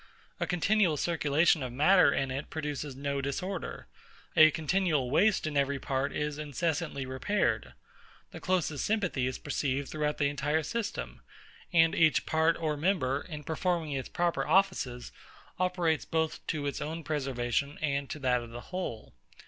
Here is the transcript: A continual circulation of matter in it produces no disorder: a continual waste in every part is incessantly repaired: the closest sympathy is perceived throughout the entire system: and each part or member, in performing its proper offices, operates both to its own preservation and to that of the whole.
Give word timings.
A 0.39 0.47
continual 0.47 0.97
circulation 0.97 1.61
of 1.61 1.71
matter 1.71 2.11
in 2.11 2.31
it 2.31 2.49
produces 2.49 2.95
no 2.95 3.21
disorder: 3.21 3.85
a 4.35 4.49
continual 4.49 5.11
waste 5.11 5.45
in 5.45 5.55
every 5.55 5.77
part 5.77 6.11
is 6.11 6.39
incessantly 6.39 7.05
repaired: 7.05 7.75
the 8.31 8.39
closest 8.39 8.83
sympathy 8.83 9.27
is 9.27 9.37
perceived 9.37 9.89
throughout 9.89 10.17
the 10.17 10.25
entire 10.27 10.63
system: 10.63 11.21
and 11.71 11.93
each 11.93 12.25
part 12.25 12.57
or 12.57 12.75
member, 12.75 13.21
in 13.21 13.43
performing 13.43 13.91
its 13.91 14.09
proper 14.09 14.43
offices, 14.47 15.11
operates 15.59 16.03
both 16.05 16.47
to 16.47 16.65
its 16.65 16.81
own 16.81 17.03
preservation 17.03 17.77
and 17.77 18.09
to 18.09 18.17
that 18.17 18.41
of 18.41 18.49
the 18.49 18.61
whole. 18.71 19.13